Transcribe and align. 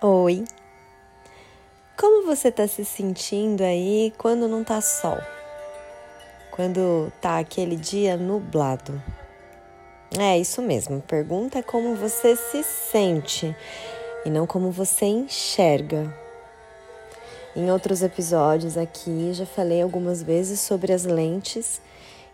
Oi. 0.00 0.44
Como 1.98 2.24
você 2.24 2.52
tá 2.52 2.68
se 2.68 2.84
sentindo 2.84 3.64
aí 3.64 4.14
quando 4.16 4.46
não 4.46 4.62
tá 4.62 4.80
sol? 4.80 5.18
Quando 6.52 7.12
tá 7.20 7.40
aquele 7.40 7.74
dia 7.74 8.16
nublado? 8.16 9.02
É 10.16 10.38
isso 10.38 10.62
mesmo. 10.62 11.00
Pergunta 11.00 11.58
é 11.58 11.62
como 11.62 11.96
você 11.96 12.36
se 12.36 12.62
sente 12.62 13.56
e 14.24 14.30
não 14.30 14.46
como 14.46 14.70
você 14.70 15.06
enxerga. 15.06 16.14
Em 17.56 17.68
outros 17.68 18.00
episódios 18.00 18.76
aqui 18.76 19.32
já 19.32 19.46
falei 19.46 19.82
algumas 19.82 20.22
vezes 20.22 20.60
sobre 20.60 20.92
as 20.92 21.04
lentes 21.04 21.82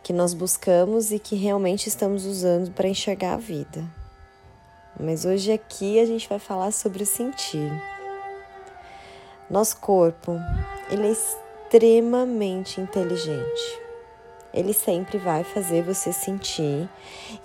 que 0.03 0.13
nós 0.13 0.35
buscamos 0.35 1.11
e 1.11 1.19
que 1.19 1.35
realmente 1.35 1.89
estamos 1.89 2.27
usando 2.27 2.73
para 2.73 2.89
enxergar 2.89 3.33
a 3.33 3.39
vida. 3.39 4.04
Mas 4.99 5.25
hoje 5.25 5.53
aqui 5.53 5.99
a 5.99 6.07
gente 6.07 6.29
vai 6.29 6.39
falar 6.39 6.71
sobre 6.71 7.03
o 7.03 7.07
sentir. 7.07 7.71
Nosso 9.51 9.77
corpo, 9.79 10.39
ele 10.91 11.09
é 11.09 11.13
extremamente 11.13 12.81
inteligente. 12.81 13.81
Ele 14.53 14.73
sempre 14.73 15.19
vai 15.19 15.43
fazer 15.43 15.83
você 15.83 16.13
sentir 16.13 16.89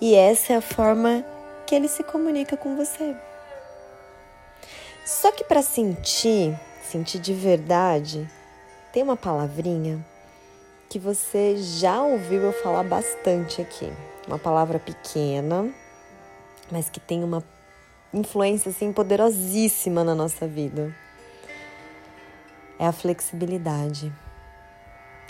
e 0.00 0.14
essa 0.14 0.52
é 0.52 0.56
a 0.56 0.60
forma 0.60 1.24
que 1.66 1.74
ele 1.74 1.88
se 1.88 2.04
comunica 2.04 2.56
com 2.56 2.76
você. 2.76 3.16
Só 5.04 5.32
que 5.32 5.42
para 5.42 5.60
sentir, 5.60 6.58
sentir 6.82 7.18
de 7.18 7.34
verdade, 7.34 8.30
tem 8.92 9.02
uma 9.02 9.16
palavrinha 9.16 10.04
que 10.88 10.98
você 10.98 11.56
já 11.56 12.02
ouviu 12.02 12.42
eu 12.42 12.52
falar 12.52 12.84
bastante 12.84 13.60
aqui. 13.60 13.92
Uma 14.26 14.38
palavra 14.38 14.78
pequena, 14.78 15.72
mas 16.70 16.88
que 16.88 17.00
tem 17.00 17.22
uma 17.22 17.42
influência 18.12 18.70
assim 18.70 18.92
poderosíssima 18.92 20.02
na 20.02 20.14
nossa 20.14 20.46
vida. 20.46 20.94
É 22.78 22.86
a 22.86 22.92
flexibilidade. 22.92 24.12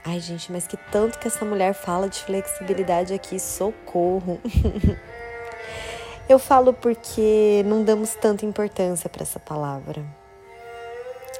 Ai, 0.04 0.18
gente, 0.18 0.50
mas 0.50 0.66
que 0.66 0.76
tanto 0.76 1.18
que 1.18 1.28
essa 1.28 1.44
mulher 1.44 1.74
fala 1.74 2.08
de 2.08 2.20
flexibilidade 2.20 3.12
aqui, 3.12 3.38
socorro. 3.38 4.40
Eu 6.28 6.38
falo 6.38 6.72
porque 6.72 7.62
não 7.66 7.82
damos 7.82 8.14
tanta 8.14 8.46
importância 8.46 9.10
para 9.10 9.22
essa 9.22 9.40
palavra. 9.40 10.04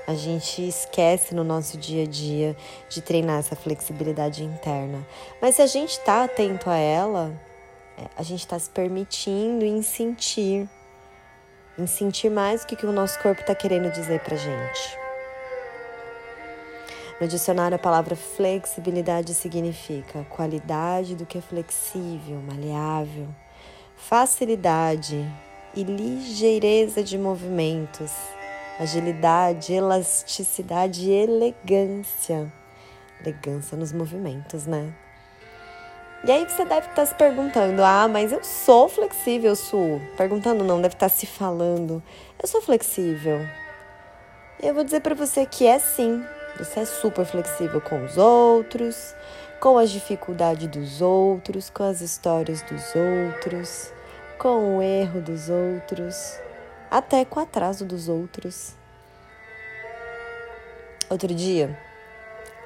A 0.07 0.15
gente 0.15 0.67
esquece 0.67 1.35
no 1.35 1.45
nosso 1.45 1.79
dia 1.79 2.03
a 2.03 2.07
dia 2.07 2.57
de 2.89 3.01
treinar 3.01 3.39
essa 3.39 3.55
flexibilidade 3.55 4.43
interna. 4.43 5.07
Mas 5.41 5.55
se 5.55 5.63
a 5.63 5.67
gente 5.67 5.91
está 5.91 6.25
atento 6.25 6.69
a 6.69 6.77
ela, 6.77 7.33
a 8.17 8.23
gente 8.23 8.41
está 8.41 8.59
se 8.59 8.71
permitindo 8.71 9.65
em 9.65 9.83
sentir, 9.83 10.69
em 11.79 11.87
sentir 11.87 12.31
mais 12.31 12.63
o 12.63 12.67
que, 12.67 12.77
que 12.77 12.87
o 12.87 12.93
nosso 12.93 13.21
corpo 13.21 13.41
está 13.41 13.55
querendo 13.55 13.91
dizer 13.91 14.21
para 14.21 14.37
gente. 14.37 14.99
No 17.21 17.29
dicionário, 17.29 17.77
a 17.77 17.79
palavra 17.79 18.17
flexibilidade 18.17 19.35
significa 19.35 20.25
qualidade 20.31 21.15
do 21.15 21.27
que 21.27 21.37
é 21.37 21.41
flexível, 21.43 22.41
maleável, 22.41 23.29
facilidade 23.95 25.31
e 25.75 25.85
ligeireza 25.85 27.03
de 27.03 27.19
movimentos, 27.19 28.11
agilidade, 28.79 29.75
elasticidade 29.75 31.11
e 31.11 31.13
elegância. 31.13 32.51
Elegância 33.21 33.77
nos 33.77 33.93
movimentos, 33.93 34.67
né? 34.67 34.95
E 36.23 36.31
aí 36.31 36.47
você 36.47 36.67
deve 36.67 36.87
estar 36.87 37.07
se 37.07 37.15
perguntando: 37.15 37.83
ah, 37.83 38.07
mas 38.07 38.31
eu 38.31 38.45
sou 38.45 38.89
flexível, 38.89 39.57
Su. 39.57 40.01
Perguntando 40.17 40.63
não, 40.63 40.81
deve 40.81 40.95
estar 40.95 41.09
se 41.09 41.27
falando: 41.27 42.03
eu 42.41 42.47
sou 42.47 42.61
flexível. 42.61 43.41
Eu 44.63 44.75
vou 44.75 44.85
dizer 44.85 45.01
para 45.01 45.15
você 45.15 45.47
que 45.47 45.67
é 45.67 45.79
sim. 45.79 46.23
Você 46.59 46.81
é 46.81 46.85
super 46.85 47.25
flexível 47.25 47.81
com 47.81 48.05
os 48.05 48.19
outros, 48.19 49.15
com 49.61 49.79
as 49.79 49.91
dificuldades 49.91 50.69
dos 50.69 51.01
outros, 51.01 51.71
com 51.71 51.85
as 51.85 52.03
histórias 52.03 52.61
dos 52.63 52.95
outros, 52.95 53.91
com 54.37 54.77
o 54.77 54.83
erro 54.83 55.23
dos 55.23 55.49
outros, 55.49 56.39
até 56.91 57.25
com 57.25 57.41
o 57.41 57.43
atraso 57.43 57.87
dos 57.87 58.11
outros. 58.11 58.75
Outro 61.09 61.33
dia, 61.33 61.79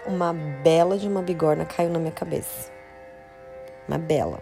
uma 0.05 0.33
bela 0.33 0.99
de 0.99 1.07
uma 1.07 1.23
bigorna 1.23 1.65
caiu 1.65 1.91
na 1.91 2.01
minha 2.01 2.11
cabeça 2.11 2.74
uma 3.89 3.99
bela. 3.99 4.41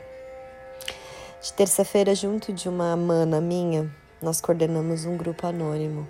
De 1.40 1.52
terça-feira, 1.52 2.14
junto 2.14 2.52
de 2.52 2.68
uma 2.68 2.96
mana 2.96 3.40
minha, 3.40 3.90
nós 4.20 4.40
coordenamos 4.40 5.04
um 5.04 5.16
grupo 5.16 5.46
anônimo 5.46 6.06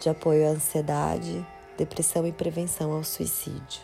de 0.00 0.08
apoio 0.08 0.46
à 0.46 0.50
ansiedade, 0.50 1.46
depressão 1.76 2.26
e 2.26 2.32
prevenção 2.32 2.92
ao 2.92 3.04
suicídio. 3.04 3.82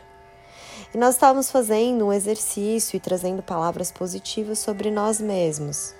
E 0.94 0.98
nós 0.98 1.14
estávamos 1.14 1.50
fazendo 1.50 2.06
um 2.06 2.12
exercício 2.12 2.96
e 2.96 3.00
trazendo 3.00 3.42
palavras 3.42 3.92
positivas 3.92 4.58
sobre 4.58 4.90
nós 4.90 5.20
mesmos. 5.20 5.94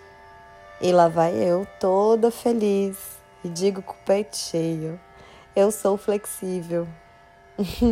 E 0.81 0.93
lá 0.93 1.09
vai 1.09 1.35
eu, 1.35 1.67
toda 1.79 2.31
feliz, 2.31 2.97
e 3.45 3.49
digo 3.49 3.83
com 3.83 3.93
o 3.93 4.05
peito 4.07 4.37
cheio: 4.37 4.99
eu 5.55 5.71
sou 5.71 5.97
flexível. 5.97 6.89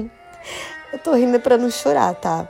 eu 0.93 0.99
tô 1.03 1.13
rindo 1.15 1.41
para 1.41 1.59
não 1.59 1.71
chorar, 1.71 2.15
tá? 2.15 2.49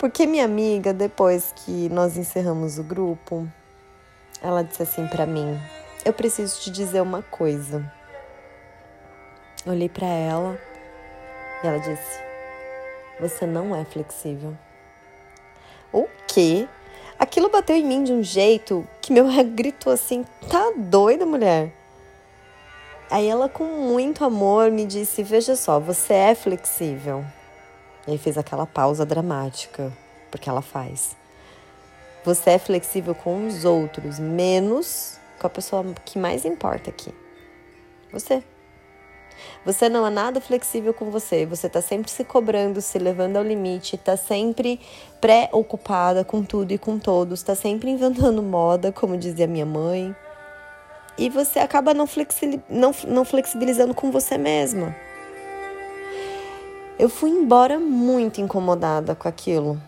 Porque 0.00 0.26
minha 0.26 0.46
amiga, 0.46 0.94
depois 0.94 1.52
que 1.54 1.90
nós 1.90 2.16
encerramos 2.16 2.78
o 2.78 2.82
grupo, 2.82 3.46
ela 4.40 4.64
disse 4.64 4.82
assim 4.82 5.06
para 5.06 5.26
mim: 5.26 5.60
"Eu 6.02 6.14
preciso 6.14 6.58
te 6.58 6.70
dizer 6.70 7.02
uma 7.02 7.22
coisa". 7.22 7.84
Olhei 9.66 9.90
para 9.90 10.06
ela 10.06 10.58
e 11.62 11.66
ela 11.66 11.78
disse: 11.80 12.22
"Você 13.20 13.44
não 13.44 13.76
é 13.76 13.84
flexível". 13.84 14.56
O 15.92 16.08
quê? 16.26 16.66
Aquilo 17.18 17.50
bateu 17.50 17.76
em 17.76 17.84
mim 17.84 18.02
de 18.02 18.14
um 18.14 18.22
jeito 18.22 18.88
que 19.02 19.12
meu 19.12 19.26
gritou 19.54 19.92
assim: 19.92 20.24
"Tá 20.48 20.72
doida, 20.78 21.26
mulher?" 21.26 21.74
Aí 23.10 23.28
ela 23.28 23.50
com 23.50 23.64
muito 23.64 24.24
amor 24.24 24.70
me 24.70 24.86
disse: 24.86 25.22
"Veja 25.22 25.54
só, 25.56 25.78
você 25.78 26.14
é 26.14 26.34
flexível". 26.34 27.22
E 28.10 28.14
aí 28.14 28.18
fez 28.18 28.36
aquela 28.36 28.66
pausa 28.66 29.06
dramática, 29.06 29.92
porque 30.32 30.50
ela 30.50 30.60
faz. 30.60 31.16
Você 32.24 32.50
é 32.50 32.58
flexível 32.58 33.14
com 33.14 33.46
os 33.46 33.64
outros, 33.64 34.18
menos 34.18 35.16
com 35.38 35.46
a 35.46 35.50
pessoa 35.50 35.84
que 36.04 36.18
mais 36.18 36.44
importa 36.44 36.90
aqui. 36.90 37.14
Você. 38.12 38.42
Você 39.64 39.88
não 39.88 40.04
é 40.04 40.10
nada 40.10 40.40
flexível 40.40 40.92
com 40.92 41.08
você. 41.08 41.46
Você 41.46 41.68
tá 41.68 41.80
sempre 41.80 42.10
se 42.10 42.24
cobrando, 42.24 42.80
se 42.80 42.98
levando 42.98 43.36
ao 43.36 43.44
limite, 43.44 43.96
tá 43.96 44.16
sempre 44.16 44.80
preocupada 45.20 46.24
com 46.24 46.42
tudo 46.42 46.72
e 46.72 46.78
com 46.78 46.98
todos, 46.98 47.44
tá 47.44 47.54
sempre 47.54 47.90
inventando 47.90 48.42
moda, 48.42 48.90
como 48.90 49.16
dizia 49.16 49.46
minha 49.46 49.64
mãe. 49.64 50.16
E 51.16 51.30
você 51.30 51.60
acaba 51.60 51.94
não, 51.94 52.08
flexi 52.08 52.60
não, 52.68 52.92
não 53.06 53.24
flexibilizando 53.24 53.94
com 53.94 54.10
você 54.10 54.36
mesma. 54.36 54.96
Eu 57.00 57.08
fui 57.08 57.30
embora 57.30 57.80
muito 57.80 58.42
incomodada 58.42 59.14
com 59.14 59.26
aquilo. 59.26 59.80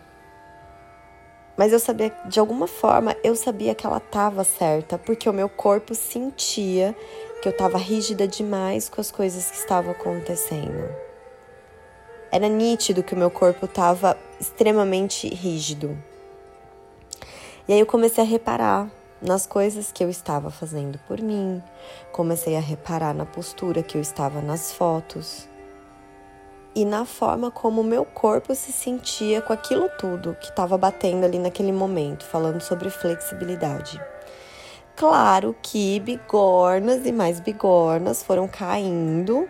Mas 1.55 1.71
eu 1.71 1.79
sabia, 1.79 2.11
de 2.25 2.39
alguma 2.39 2.65
forma, 2.65 3.15
eu 3.23 3.35
sabia 3.35 3.75
que 3.75 3.85
ela 3.85 3.99
estava 3.99 4.43
certa, 4.43 4.97
porque 4.97 5.29
o 5.29 5.33
meu 5.33 5.47
corpo 5.47 5.93
sentia 5.93 6.95
que 7.39 7.47
eu 7.47 7.51
estava 7.51 7.77
rígida 7.77 8.27
demais 8.27 8.89
com 8.89 8.99
as 8.99 9.11
coisas 9.11 9.51
que 9.51 9.57
estavam 9.57 9.91
acontecendo. 9.91 10.89
Era 12.31 12.49
nítido 12.49 13.03
que 13.03 13.13
o 13.13 13.17
meu 13.17 13.29
corpo 13.29 13.65
estava 13.65 14.17
extremamente 14.41 15.27
rígido. 15.27 15.95
E 17.67 17.73
aí 17.73 17.79
eu 17.79 17.85
comecei 17.85 18.23
a 18.23 18.27
reparar 18.27 18.89
nas 19.21 19.45
coisas 19.45 19.91
que 19.91 20.03
eu 20.03 20.09
estava 20.09 20.49
fazendo 20.49 20.97
por 21.07 21.21
mim, 21.21 21.61
comecei 22.11 22.57
a 22.57 22.59
reparar 22.59 23.13
na 23.13 23.23
postura 23.23 23.83
que 23.83 23.99
eu 23.99 24.01
estava 24.01 24.41
nas 24.41 24.73
fotos 24.73 25.52
e 26.75 26.85
na 26.85 27.05
forma 27.05 27.51
como 27.51 27.81
o 27.81 27.83
meu 27.83 28.03
corpo 28.03 28.55
se 28.55 28.71
sentia 28.71 29.41
com 29.41 29.53
aquilo 29.53 29.89
tudo 29.99 30.35
que 30.39 30.49
estava 30.49 30.77
batendo 30.77 31.23
ali 31.23 31.37
naquele 31.37 31.71
momento, 31.71 32.25
falando 32.25 32.61
sobre 32.61 32.89
flexibilidade. 32.89 34.01
Claro 34.95 35.55
que 35.61 35.99
bigornas 35.99 37.05
e 37.05 37.11
mais 37.11 37.39
bigornas 37.39 38.23
foram 38.23 38.47
caindo. 38.47 39.47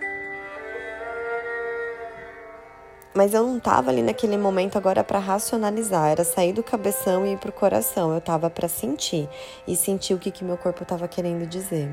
Mas 3.14 3.34
eu 3.34 3.46
não 3.46 3.58
estava 3.58 3.92
ali 3.92 4.02
naquele 4.02 4.38
momento 4.38 4.78
agora 4.78 5.04
para 5.04 5.20
racionalizar, 5.20 6.10
era 6.10 6.24
sair 6.24 6.52
do 6.52 6.64
cabeção 6.64 7.26
e 7.26 7.34
ir 7.34 7.38
pro 7.38 7.52
coração. 7.52 8.12
Eu 8.12 8.18
estava 8.18 8.50
para 8.50 8.68
sentir 8.68 9.30
e 9.68 9.76
sentir 9.76 10.14
o 10.14 10.20
que, 10.20 10.32
que 10.32 10.44
meu 10.44 10.58
corpo 10.58 10.84
estava 10.84 11.08
querendo 11.08 11.46
dizer. 11.46 11.92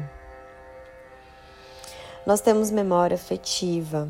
Nós 2.25 2.41
temos 2.41 2.71
memória 2.71 3.17
afetiva, 3.17 4.09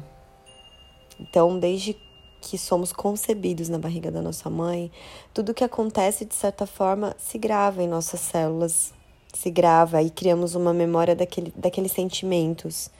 então, 1.20 1.58
desde 1.58 1.96
que 2.40 2.56
somos 2.56 2.92
concebidos 2.92 3.68
na 3.68 3.78
barriga 3.78 4.10
da 4.10 4.22
nossa 4.22 4.48
mãe, 4.48 4.90
tudo 5.34 5.52
que 5.52 5.62
acontece 5.62 6.24
de 6.24 6.34
certa 6.34 6.66
forma 6.66 7.14
se 7.18 7.36
grava 7.36 7.82
em 7.82 7.88
nossas 7.88 8.20
células 8.20 8.92
se 9.34 9.50
grava 9.50 10.02
e 10.02 10.10
criamos 10.10 10.54
uma 10.54 10.72
memória 10.72 11.14
daquele, 11.14 11.52
daqueles 11.56 11.92
sentimentos. 11.92 12.90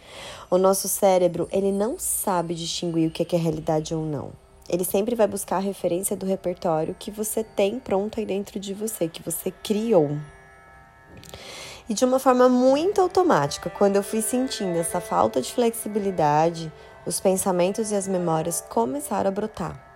O 0.51 0.59
nosso 0.59 0.89
cérebro, 0.89 1.49
ele 1.51 1.73
não 1.73 1.99
sabe 1.99 2.55
distinguir 2.55 3.09
o 3.09 3.11
que 3.11 3.23
é, 3.23 3.39
é 3.39 3.41
realidade 3.41 3.95
ou 3.95 4.05
não. 4.05 4.33
Ele 4.69 4.85
sempre 4.85 5.17
vai 5.17 5.27
buscar 5.27 5.57
a 5.57 5.61
referência 5.61 6.17
do 6.17 6.27
repertório 6.27 6.95
que 6.99 7.11
você 7.11 7.43
tem 7.43 7.81
pronto 7.81 8.21
aí 8.21 8.27
dentro 8.27 8.61
de 8.61 8.73
você, 8.73 9.09
que 9.09 9.23
você 9.23 9.51
criou. 9.51 10.17
E 11.89 11.95
de 11.95 12.05
uma 12.05 12.21
forma 12.21 12.49
muito 12.49 13.01
automática, 13.01 13.69
quando 13.69 13.97
eu 13.97 14.03
fui 14.03 14.23
sentindo 14.23 14.79
essa 14.79 15.01
falta 15.01 15.43
de 15.43 15.53
flexibilidade, 15.53 16.73
os 17.06 17.20
pensamentos 17.20 17.91
e 17.91 17.94
as 17.94 18.06
memórias 18.06 18.64
começaram 18.69 19.29
a 19.29 19.32
brotar 19.32 19.91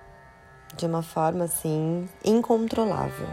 de 0.77 0.87
uma 0.87 1.03
forma 1.03 1.45
assim 1.45 2.09
incontrolável. 2.25 3.29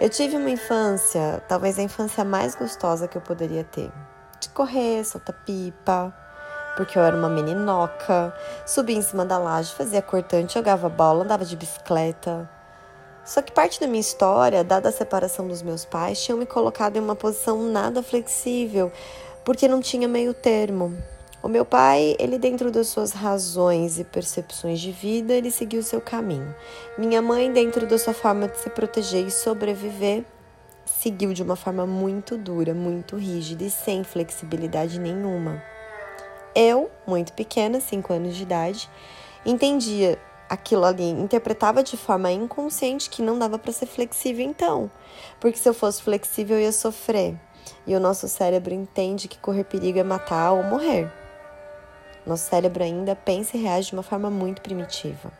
Eu 0.00 0.10
tive 0.10 0.36
uma 0.36 0.50
infância, 0.50 1.42
talvez 1.48 1.78
a 1.78 1.82
infância 1.82 2.24
mais 2.24 2.54
gostosa 2.54 3.08
que 3.08 3.16
eu 3.16 3.22
poderia 3.22 3.64
ter. 3.64 3.90
De 4.40 4.48
correr, 4.50 5.04
soltar 5.04 5.34
pipa, 5.44 6.14
porque 6.76 6.98
eu 6.98 7.02
era 7.02 7.16
uma 7.16 7.28
meninoca, 7.28 8.34
subia 8.66 8.96
em 8.96 9.02
cima 9.02 9.24
da 9.24 9.38
laje, 9.38 9.72
fazia 9.72 10.02
cortante, 10.02 10.54
jogava 10.54 10.88
bola, 10.88 11.24
andava 11.24 11.44
de 11.44 11.56
bicicleta. 11.56 12.50
Só 13.24 13.40
que 13.40 13.52
parte 13.52 13.80
da 13.80 13.86
minha 13.86 14.00
história, 14.00 14.62
dada 14.62 14.90
a 14.90 14.92
separação 14.92 15.48
dos 15.48 15.62
meus 15.62 15.84
pais, 15.84 16.22
tinha 16.22 16.36
me 16.36 16.44
colocado 16.44 16.96
em 16.96 17.00
uma 17.00 17.16
posição 17.16 17.62
nada 17.62 18.02
flexível, 18.02 18.92
porque 19.44 19.66
não 19.66 19.80
tinha 19.80 20.06
meio 20.06 20.34
termo. 20.34 20.94
O 21.44 21.48
meu 21.48 21.66
pai, 21.66 22.16
ele 22.18 22.38
dentro 22.38 22.70
das 22.70 22.86
suas 22.86 23.12
razões 23.12 23.98
e 23.98 24.04
percepções 24.04 24.80
de 24.80 24.90
vida, 24.90 25.34
ele 25.34 25.50
seguiu 25.50 25.82
seu 25.82 26.00
caminho. 26.00 26.54
Minha 26.96 27.20
mãe, 27.20 27.52
dentro 27.52 27.86
da 27.86 27.98
sua 27.98 28.14
forma 28.14 28.48
de 28.48 28.58
se 28.58 28.70
proteger 28.70 29.26
e 29.26 29.30
sobreviver, 29.30 30.24
seguiu 30.86 31.34
de 31.34 31.42
uma 31.42 31.54
forma 31.54 31.84
muito 31.84 32.38
dura, 32.38 32.72
muito 32.72 33.16
rígida 33.16 33.62
e 33.62 33.70
sem 33.70 34.02
flexibilidade 34.02 34.98
nenhuma. 34.98 35.62
Eu, 36.56 36.90
muito 37.06 37.34
pequena, 37.34 37.78
5 37.78 38.10
anos 38.10 38.34
de 38.34 38.42
idade, 38.42 38.88
entendia 39.44 40.18
aquilo 40.48 40.86
ali, 40.86 41.10
interpretava 41.10 41.82
de 41.82 41.98
forma 41.98 42.32
inconsciente 42.32 43.10
que 43.10 43.20
não 43.20 43.38
dava 43.38 43.58
para 43.58 43.70
ser 43.70 43.84
flexível 43.84 44.46
então, 44.46 44.90
porque 45.38 45.58
se 45.58 45.68
eu 45.68 45.74
fosse 45.74 46.02
flexível 46.02 46.56
eu 46.56 46.62
ia 46.62 46.72
sofrer. 46.72 47.38
E 47.86 47.94
o 47.94 48.00
nosso 48.00 48.26
cérebro 48.28 48.72
entende 48.72 49.28
que 49.28 49.38
correr 49.38 49.64
perigo 49.64 49.98
é 49.98 50.02
matar 50.02 50.52
ou 50.52 50.62
morrer. 50.62 51.12
Nosso 52.26 52.48
cérebro 52.48 52.82
ainda 52.82 53.14
pensa 53.14 53.56
e 53.56 53.60
reage 53.60 53.88
de 53.88 53.94
uma 53.94 54.02
forma 54.02 54.30
muito 54.30 54.62
primitiva. 54.62 55.30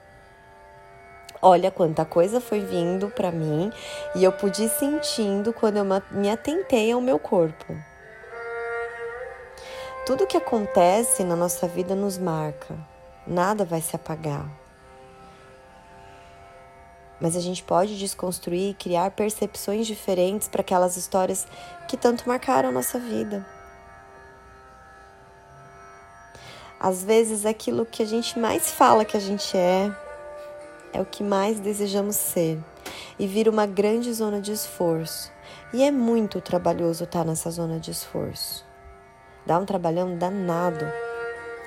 Olha 1.41 1.71
quanta 1.71 2.05
coisa 2.05 2.41
foi 2.41 2.61
vindo 2.61 3.11
para 3.11 3.31
mim 3.31 3.71
e 4.15 4.25
eu 4.25 4.33
pude 4.33 4.65
ir 4.65 4.71
sentindo 4.71 5.53
quando 5.53 5.77
eu 5.77 5.85
me 6.11 6.31
atentei 6.31 6.91
ao 6.91 7.01
meu 7.01 7.19
corpo. 7.19 7.77
Tudo 10.07 10.27
que 10.27 10.37
acontece 10.37 11.25
na 11.25 11.37
nossa 11.37 11.67
vida 11.67 11.95
nos 11.95 12.19
marca, 12.19 12.75
nada 13.27 13.65
vai 13.65 13.81
se 13.81 13.97
apagar. 13.97 14.47
Mas 17.21 17.37
a 17.37 17.41
gente 17.41 17.63
pode 17.63 17.99
desconstruir 17.99 18.71
e 18.71 18.75
criar 18.75 19.11
percepções 19.13 19.87
diferentes 19.87 20.49
para 20.49 20.61
aquelas 20.61 20.97
histórias 20.97 21.47
que 21.89 21.97
tanto 21.97 22.29
marcaram 22.29 22.69
a 22.69 22.73
nossa 22.73 22.99
vida. 22.99 23.47
Às 26.85 27.03
vezes, 27.03 27.47
aquilo 27.47 27.87
que 27.87 28.03
a 28.03 28.07
gente 28.07 28.39
mais 28.39 28.71
fala 28.71 29.07
que 29.07 29.17
a 29.17 29.21
gente 29.21 29.57
é, 29.57 29.91
é 30.93 31.01
o 31.01 31.07
que 31.07 31.23
mais 31.25 31.59
desejamos 31.59 32.15
ser 32.15 32.59
e 33.19 33.27
vira 33.27 33.51
uma 33.51 33.65
grande 33.65 34.13
zona 34.13 34.39
de 34.39 34.53
esforço. 34.53 35.33
E 35.73 35.83
é 35.83 35.91
muito 35.91 36.43
trabalhoso 36.43 37.05
estar 37.05 37.25
nessa 37.25 37.51
zona 37.51 37.81
de 37.81 37.91
esforço. 37.91 38.67
Dá 39.47 39.59
um 39.59 39.65
trabalhão 39.65 40.19
danado. 40.19 40.85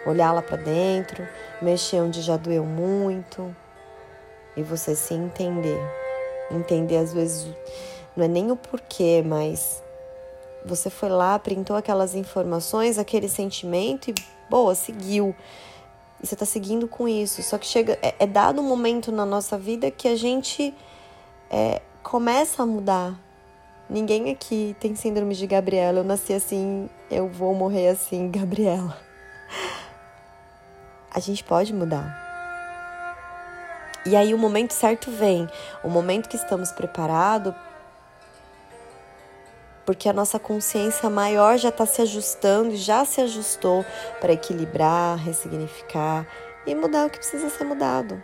Olhar 0.05 0.31
lá 0.33 0.43
para 0.43 0.57
dentro, 0.57 1.27
mexer 1.63 1.99
onde 1.99 2.21
já 2.21 2.37
doeu 2.37 2.63
muito 2.63 3.55
e 4.55 4.61
você 4.61 4.95
se 4.95 5.15
entender. 5.15 5.81
Entender 6.51 6.97
às 6.97 7.11
vezes 7.11 7.51
não 8.15 8.23
é 8.23 8.27
nem 8.27 8.51
o 8.51 8.55
porquê, 8.55 9.23
mas 9.25 9.81
você 10.63 10.91
foi 10.91 11.09
lá, 11.09 11.39
printou 11.39 11.75
aquelas 11.75 12.13
informações, 12.13 12.99
aquele 12.99 13.27
sentimento 13.27 14.11
e 14.11 14.36
boa, 14.49 14.75
seguiu. 14.75 15.35
E 16.21 16.25
você 16.27 16.35
está 16.35 16.45
seguindo 16.45 16.88
com 16.88 17.07
isso. 17.07 17.41
Só 17.44 17.57
que 17.57 17.65
chega, 17.65 17.97
é, 18.01 18.15
é, 18.19 18.27
dado 18.27 18.61
um 18.61 18.67
momento 18.67 19.11
na 19.11 19.25
nossa 19.25 19.57
vida 19.57 19.91
que 19.91 20.07
a 20.07 20.15
gente 20.15 20.73
é, 21.49 21.81
começa 22.01 22.63
a 22.63 22.65
mudar. 22.65 23.19
Ninguém 23.89 24.31
aqui 24.31 24.75
tem 24.79 24.95
síndrome 24.95 25.35
de 25.35 25.45
Gabriela. 25.47 25.99
Eu 25.99 26.03
nasci 26.03 26.33
assim, 26.33 26.89
eu 27.09 27.27
vou 27.27 27.53
morrer 27.53 27.89
assim, 27.89 28.29
Gabriela. 28.31 28.97
A 31.13 31.19
gente 31.19 31.44
pode 31.44 31.73
mudar. 31.73 32.25
E 34.05 34.15
aí 34.15 34.33
o 34.33 34.38
momento 34.38 34.71
certo 34.71 35.11
vem, 35.11 35.49
o 35.83 35.89
momento 35.89 36.29
que 36.29 36.38
estamos 36.38 36.71
preparados 36.71 37.53
porque 39.87 40.09
a 40.09 40.13
nossa 40.13 40.37
consciência 40.37 41.09
maior 41.09 41.57
já 41.57 41.69
está 41.69 41.85
se 41.85 42.01
ajustando, 42.01 42.75
já 42.75 43.05
se 43.05 43.21
ajustou 43.21 43.85
para 44.19 44.33
equilibrar, 44.33 45.17
ressignificar 45.17 46.27
e 46.65 46.75
mudar 46.75 47.07
o 47.07 47.09
que 47.09 47.17
precisa 47.17 47.49
ser 47.49 47.63
mudado. 47.63 48.21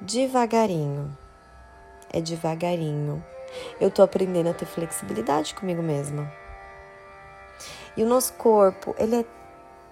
Devagarinho. 0.00 1.14
É 2.10 2.18
devagarinho. 2.18 3.22
Eu 3.78 3.88
estou 3.88 4.02
aprendendo 4.02 4.48
a 4.48 4.54
ter 4.54 4.64
flexibilidade 4.64 5.54
comigo 5.54 5.82
mesma. 5.82 6.32
E 7.94 8.02
o 8.02 8.08
nosso 8.08 8.32
corpo, 8.32 8.94
ele 8.98 9.16
é 9.16 9.24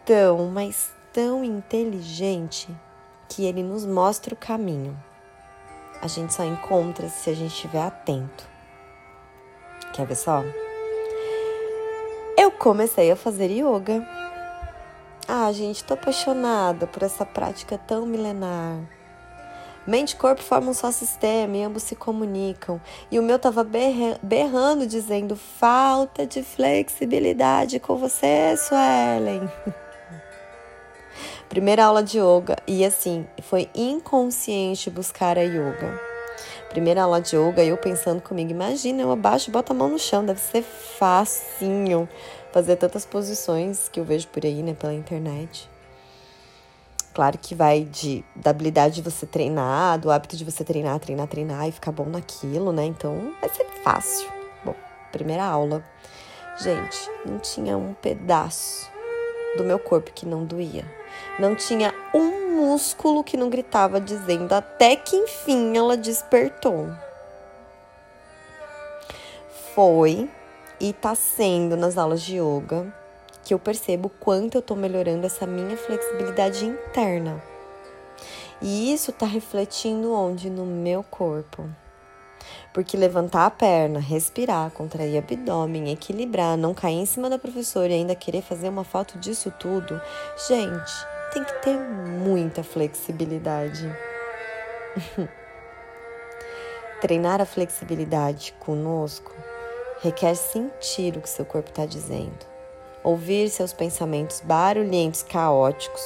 tão, 0.06 0.46
mas 0.46 0.90
tão 1.12 1.44
inteligente 1.44 2.66
que 3.28 3.44
ele 3.44 3.62
nos 3.62 3.84
mostra 3.84 4.32
o 4.32 4.38
caminho. 4.38 4.98
A 6.00 6.06
gente 6.06 6.32
só 6.32 6.44
encontra 6.44 7.10
se 7.10 7.28
a 7.28 7.34
gente 7.34 7.52
estiver 7.52 7.82
atento. 7.82 8.49
Quer 9.92 10.06
ver 10.06 10.16
só? 10.16 10.44
Eu 12.36 12.50
comecei 12.50 13.10
a 13.10 13.16
fazer 13.16 13.50
yoga. 13.50 14.06
Ah, 15.28 15.52
gente, 15.52 15.84
tô 15.84 15.94
apaixonada 15.94 16.86
por 16.86 17.02
essa 17.02 17.26
prática 17.26 17.78
tão 17.78 18.06
milenar. 18.06 18.78
Mente 19.86 20.12
e 20.12 20.16
corpo 20.16 20.42
formam 20.42 20.70
um 20.70 20.74
só 20.74 20.90
sistema 20.90 21.56
e 21.56 21.62
ambos 21.62 21.82
se 21.82 21.96
comunicam. 21.96 22.80
E 23.10 23.18
o 23.18 23.22
meu 23.22 23.38
tava 23.38 23.64
berrando, 23.64 24.86
dizendo 24.86 25.36
falta 25.36 26.26
de 26.26 26.42
flexibilidade 26.42 27.80
com 27.80 27.96
você, 27.96 28.56
Suelen. 28.56 29.50
Primeira 31.48 31.86
aula 31.86 32.02
de 32.02 32.18
yoga 32.18 32.56
e 32.66 32.84
assim, 32.84 33.26
foi 33.42 33.68
inconsciente 33.74 34.88
buscar 34.90 35.36
a 35.36 35.42
yoga. 35.42 36.09
Primeira 36.70 37.02
aula 37.02 37.20
de 37.20 37.34
yoga, 37.34 37.64
eu 37.64 37.76
pensando 37.76 38.22
comigo, 38.22 38.52
imagina, 38.52 39.02
eu 39.02 39.10
abaixo, 39.10 39.50
boto 39.50 39.72
a 39.72 39.74
mão 39.74 39.88
no 39.88 39.98
chão, 39.98 40.24
deve 40.24 40.40
ser 40.40 40.62
facinho 40.62 42.08
fazer 42.52 42.76
tantas 42.76 43.04
posições 43.04 43.88
que 43.88 43.98
eu 43.98 44.04
vejo 44.04 44.28
por 44.28 44.44
aí, 44.44 44.62
né, 44.62 44.72
pela 44.72 44.94
internet. 44.94 45.68
Claro 47.12 47.36
que 47.38 47.56
vai 47.56 47.82
de, 47.82 48.24
da 48.36 48.50
habilidade 48.50 48.94
de 48.94 49.02
você 49.02 49.26
treinar, 49.26 49.98
do 49.98 50.12
hábito 50.12 50.36
de 50.36 50.44
você 50.44 50.62
treinar, 50.62 51.00
treinar, 51.00 51.26
treinar 51.26 51.68
e 51.68 51.72
ficar 51.72 51.90
bom 51.90 52.06
naquilo, 52.06 52.70
né? 52.70 52.84
Então 52.84 53.34
vai 53.40 53.50
ser 53.50 53.66
fácil. 53.82 54.30
Bom, 54.64 54.76
primeira 55.10 55.44
aula. 55.44 55.84
Gente, 56.56 57.10
não 57.26 57.40
tinha 57.40 57.76
um 57.76 57.94
pedaço 57.94 58.88
do 59.56 59.64
meu 59.64 59.78
corpo 59.78 60.12
que 60.12 60.24
não 60.24 60.44
doía. 60.44 60.84
Não 61.38 61.54
tinha 61.54 61.94
um 62.14 62.56
músculo 62.56 63.24
que 63.24 63.36
não 63.36 63.48
gritava 63.48 64.00
dizendo, 64.00 64.52
até 64.52 64.96
que 64.96 65.16
enfim 65.16 65.76
ela 65.76 65.96
despertou. 65.96 66.88
Foi 69.74 70.28
e 70.80 70.92
tá 70.92 71.14
sendo 71.14 71.76
nas 71.76 71.96
aulas 71.96 72.22
de 72.22 72.36
yoga 72.36 72.92
que 73.44 73.54
eu 73.54 73.58
percebo 73.58 74.08
quanto 74.08 74.56
eu 74.56 74.62
tô 74.62 74.76
melhorando 74.76 75.26
essa 75.26 75.46
minha 75.46 75.76
flexibilidade 75.76 76.64
interna. 76.64 77.42
E 78.62 78.92
isso 78.92 79.12
tá 79.12 79.26
refletindo 79.26 80.12
onde? 80.12 80.50
No 80.50 80.66
meu 80.66 81.02
corpo. 81.02 81.68
Porque 82.72 82.96
levantar 82.96 83.46
a 83.46 83.50
perna, 83.50 83.98
respirar, 83.98 84.70
contrair 84.70 85.18
abdômen, 85.18 85.92
equilibrar, 85.92 86.56
não 86.56 86.72
cair 86.72 87.00
em 87.00 87.06
cima 87.06 87.28
da 87.28 87.38
professora 87.38 87.88
e 87.88 87.94
ainda 87.94 88.14
querer 88.14 88.42
fazer 88.42 88.68
uma 88.68 88.84
foto 88.84 89.18
disso 89.18 89.52
tudo, 89.58 90.00
gente, 90.48 90.92
tem 91.32 91.44
que 91.44 91.62
ter 91.62 91.76
muita 91.76 92.62
flexibilidade. 92.62 93.88
Treinar 97.00 97.40
a 97.40 97.46
flexibilidade 97.46 98.54
conosco 98.60 99.32
requer 100.02 100.34
sentir 100.34 101.16
o 101.16 101.20
que 101.20 101.28
seu 101.28 101.44
corpo 101.44 101.68
está 101.70 101.84
dizendo, 101.84 102.46
ouvir 103.04 103.50
seus 103.50 103.72
pensamentos 103.72 104.40
barulhentos, 104.40 105.22
caóticos 105.22 106.02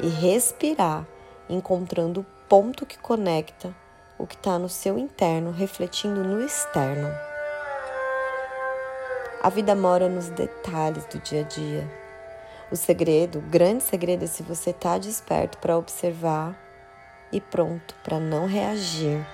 e 0.00 0.08
respirar, 0.08 1.06
encontrando 1.48 2.20
o 2.20 2.26
ponto 2.48 2.84
que 2.84 2.98
conecta 2.98 3.74
o 4.18 4.26
que 4.26 4.34
está 4.34 4.58
no 4.58 4.68
seu 4.68 4.98
interno 4.98 5.52
refletindo 5.52 6.24
no 6.24 6.44
externo. 6.44 7.08
A 9.40 9.48
vida 9.48 9.74
mora 9.76 10.08
nos 10.08 10.28
detalhes 10.30 11.04
do 11.06 11.18
dia 11.20 11.42
a 11.42 11.44
dia. 11.44 11.88
O 12.70 12.76
segredo, 12.76 13.38
o 13.38 13.42
grande 13.42 13.84
segredo 13.84 14.24
é 14.24 14.26
se 14.26 14.42
você 14.42 14.70
está 14.70 14.98
desperto 14.98 15.56
para 15.58 15.78
observar 15.78 16.58
e 17.30 17.40
pronto 17.40 17.94
para 18.02 18.18
não 18.18 18.46
reagir, 18.46 19.24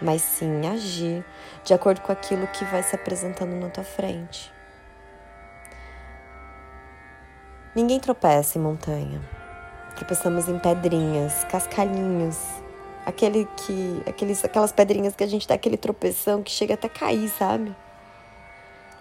mas 0.00 0.22
sim 0.22 0.66
agir 0.66 1.24
de 1.62 1.74
acordo 1.74 2.00
com 2.00 2.10
aquilo 2.10 2.46
que 2.48 2.64
vai 2.64 2.82
se 2.82 2.94
apresentando 2.96 3.54
na 3.54 3.68
tua 3.68 3.84
frente. 3.84 4.50
Ninguém 7.74 8.00
tropeça 8.00 8.58
em 8.58 8.62
montanha. 8.62 9.20
Tropeçamos 9.94 10.48
em 10.48 10.58
pedrinhas, 10.58 11.44
cascalhinhos, 11.44 12.38
aquele 13.10 13.46
que, 13.56 14.02
aqueles, 14.06 14.44
aquelas 14.44 14.72
pedrinhas 14.72 15.14
que 15.14 15.22
a 15.22 15.26
gente 15.26 15.46
dá 15.46 15.54
aquele 15.54 15.76
tropeção 15.76 16.42
que 16.42 16.50
chega 16.50 16.74
até 16.74 16.88
cair, 16.88 17.28
sabe? 17.28 17.74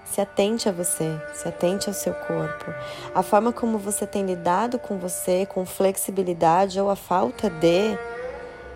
Se 0.06 0.20
atente 0.20 0.68
a 0.68 0.72
você, 0.72 1.20
se 1.34 1.48
atente 1.48 1.88
ao 1.88 1.94
seu 1.94 2.14
corpo. 2.14 2.74
A 3.14 3.24
forma 3.24 3.54
como 3.54 3.78
você 3.78 4.06
tem 4.06 4.26
lidado 4.26 4.78
com 4.80 4.98
você, 4.98 5.46
com 5.46 5.66
flexibilidade 5.66 6.80
ou 6.82 6.90
a 6.90 6.96
falta 6.96 7.50
de, 7.50 7.98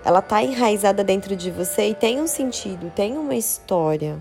ela 0.05 0.19
está 0.19 0.43
enraizada 0.43 1.03
dentro 1.03 1.35
de 1.35 1.49
você 1.49 1.89
e 1.89 1.95
tem 1.95 2.21
um 2.21 2.27
sentido, 2.27 2.91
tem 2.95 3.17
uma 3.17 3.35
história. 3.35 4.17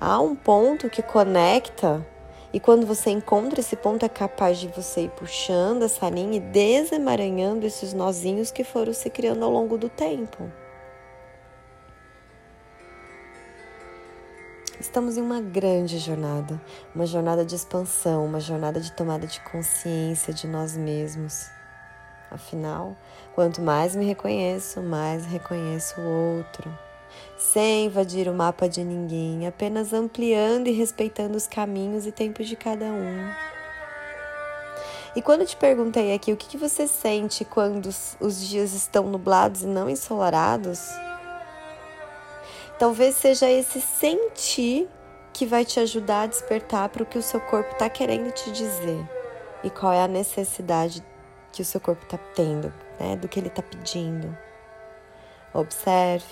Há 0.00 0.20
um 0.20 0.34
ponto 0.34 0.90
que 0.90 1.00
conecta 1.00 2.04
e 2.52 2.60
quando 2.60 2.86
você 2.86 3.10
encontra 3.10 3.60
esse 3.60 3.74
ponto 3.76 4.04
é 4.04 4.08
capaz 4.08 4.58
de 4.58 4.68
você 4.68 5.02
ir 5.02 5.10
puxando 5.10 5.82
essa 5.82 6.08
linha 6.10 6.36
e 6.36 6.40
desemaranhando 6.40 7.66
esses 7.66 7.94
nozinhos 7.94 8.50
que 8.50 8.62
foram 8.62 8.92
se 8.92 9.08
criando 9.08 9.44
ao 9.44 9.50
longo 9.50 9.78
do 9.78 9.88
tempo. 9.88 10.50
Estamos 14.78 15.16
em 15.16 15.22
uma 15.22 15.40
grande 15.40 15.98
jornada, 15.98 16.60
uma 16.94 17.06
jornada 17.06 17.44
de 17.44 17.54
expansão, 17.54 18.26
uma 18.26 18.40
jornada 18.40 18.80
de 18.80 18.92
tomada 18.92 19.26
de 19.26 19.40
consciência 19.40 20.34
de 20.34 20.46
nós 20.46 20.76
mesmos. 20.76 21.46
Afinal, 22.30 22.96
quanto 23.34 23.62
mais 23.62 23.94
me 23.94 24.04
reconheço, 24.04 24.82
mais 24.82 25.24
reconheço 25.24 26.00
o 26.00 26.36
outro. 26.36 26.91
Sem 27.36 27.86
invadir 27.86 28.28
o 28.28 28.34
mapa 28.34 28.68
de 28.68 28.84
ninguém, 28.84 29.46
apenas 29.46 29.92
ampliando 29.92 30.68
e 30.68 30.72
respeitando 30.72 31.36
os 31.36 31.46
caminhos 31.46 32.06
e 32.06 32.12
tempos 32.12 32.46
de 32.48 32.56
cada 32.56 32.86
um. 32.86 33.30
E 35.14 35.20
quando 35.20 35.44
te 35.44 35.56
perguntei 35.56 36.14
aqui 36.14 36.32
o 36.32 36.36
que 36.36 36.56
você 36.56 36.86
sente 36.86 37.44
quando 37.44 37.86
os 38.20 38.48
dias 38.48 38.72
estão 38.72 39.04
nublados 39.04 39.62
e 39.62 39.66
não 39.66 39.90
ensolarados, 39.90 40.80
Talvez 42.82 43.14
seja 43.14 43.48
esse 43.48 43.80
sentir 43.80 44.88
que 45.32 45.46
vai 45.46 45.64
te 45.64 45.78
ajudar 45.78 46.22
a 46.22 46.26
despertar 46.26 46.88
para 46.88 47.04
o 47.04 47.06
que 47.06 47.16
o 47.16 47.22
seu 47.22 47.40
corpo 47.40 47.70
está 47.70 47.88
querendo 47.88 48.32
te 48.32 48.50
dizer 48.50 49.08
e 49.62 49.70
qual 49.70 49.92
é 49.92 50.02
a 50.02 50.08
necessidade 50.08 51.00
que 51.52 51.62
o 51.62 51.64
seu 51.64 51.80
corpo 51.80 52.02
está 52.02 52.18
tendo, 52.34 52.74
né? 52.98 53.14
do 53.14 53.28
que 53.28 53.38
ele 53.38 53.46
está 53.46 53.62
pedindo. 53.62 54.36
Observe, 55.54 56.26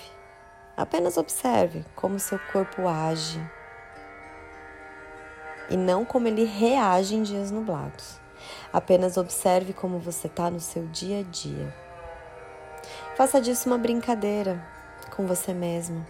apenas 0.81 1.19
observe 1.19 1.85
como 1.95 2.19
seu 2.19 2.39
corpo 2.51 2.89
age 2.89 3.39
e 5.69 5.77
não 5.77 6.07
como 6.07 6.27
ele 6.27 6.45
reage 6.45 7.15
em 7.15 7.23
dias 7.23 7.51
nublados. 7.51 8.19
Apenas 8.73 9.19
observe 9.19 9.75
como 9.75 9.99
você 9.99 10.27
está 10.27 10.51
no 10.51 10.59
seu 10.59 10.87
dia 10.87 11.21
a 11.21 11.23
dia. 11.23 11.75
Faça 13.15 13.43
disso 13.43 13.69
uma 13.69 13.77
brincadeira 13.77 14.65
com 15.15 15.27
você 15.27 15.53
mesmo. 15.53 16.05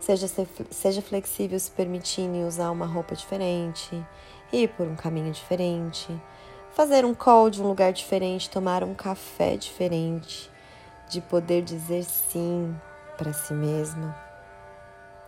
Seja, 0.00 0.26
seja 0.72 1.00
flexível, 1.00 1.58
se 1.60 1.70
permitindo 1.70 2.44
usar 2.44 2.72
uma 2.72 2.86
roupa 2.86 3.14
diferente, 3.14 4.04
ir 4.52 4.68
por 4.70 4.88
um 4.88 4.96
caminho 4.96 5.30
diferente, 5.30 6.08
fazer 6.72 7.04
um 7.04 7.14
call 7.14 7.48
de 7.48 7.62
um 7.62 7.68
lugar 7.68 7.92
diferente, 7.92 8.50
tomar 8.50 8.82
um 8.82 8.94
café 8.94 9.56
diferente, 9.56 10.50
de 11.08 11.20
poder 11.20 11.62
dizer 11.62 12.02
sim 12.02 12.76
para 13.16 13.32
si 13.32 13.52
mesma, 13.52 14.14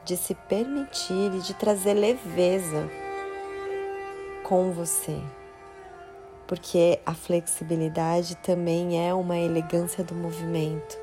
de 0.04 0.16
se 0.16 0.34
permitir 0.34 1.34
e 1.34 1.40
de 1.40 1.54
trazer 1.54 1.94
leveza 1.94 2.88
com 4.42 4.72
você. 4.72 5.18
Porque 6.46 7.00
a 7.06 7.14
flexibilidade 7.14 8.36
também 8.36 9.06
é 9.06 9.14
uma 9.14 9.38
elegância 9.38 10.04
do 10.04 10.14
movimento. 10.14 10.98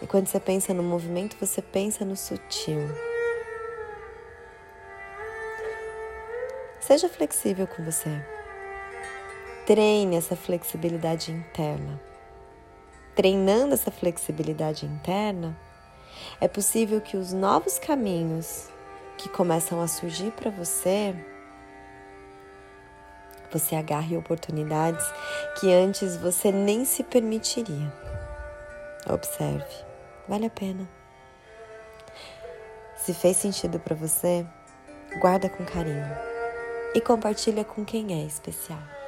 E 0.00 0.06
quando 0.06 0.28
você 0.28 0.38
pensa 0.38 0.72
no 0.72 0.82
movimento, 0.82 1.36
você 1.38 1.60
pensa 1.60 2.04
no 2.04 2.16
sutil. 2.16 2.88
Seja 6.80 7.08
flexível 7.08 7.66
com 7.66 7.84
você. 7.84 8.24
Treine 9.66 10.16
essa 10.16 10.34
flexibilidade 10.34 11.30
interna. 11.30 12.00
Treinando 13.14 13.74
essa 13.74 13.90
flexibilidade 13.90 14.86
interna, 14.86 15.56
é 16.40 16.48
possível 16.48 17.00
que 17.00 17.16
os 17.16 17.32
novos 17.32 17.78
caminhos 17.78 18.68
que 19.16 19.28
começam 19.28 19.80
a 19.80 19.86
surgir 19.86 20.32
para 20.32 20.50
você, 20.50 21.14
você 23.50 23.76
agarre 23.76 24.16
oportunidades 24.16 25.04
que 25.60 25.72
antes 25.72 26.16
você 26.16 26.50
nem 26.50 26.84
se 26.84 27.02
permitiria. 27.04 27.92
Observe. 29.08 29.84
Vale 30.28 30.46
a 30.46 30.50
pena. 30.50 30.88
Se 32.96 33.12
fez 33.12 33.36
sentido 33.36 33.78
para 33.78 33.96
você, 33.96 34.46
guarda 35.20 35.48
com 35.48 35.64
carinho 35.64 36.16
e 36.94 37.00
compartilha 37.00 37.64
com 37.64 37.84
quem 37.84 38.22
é 38.22 38.24
especial. 38.24 39.01